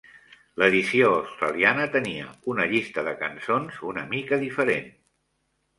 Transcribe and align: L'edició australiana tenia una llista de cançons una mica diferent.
L'edició 0.61 1.11
australiana 1.17 1.85
tenia 1.97 2.31
una 2.55 2.67
llista 2.73 3.07
de 3.11 3.15
cançons 3.23 3.79
una 3.93 4.09
mica 4.17 4.43
diferent. 4.47 4.91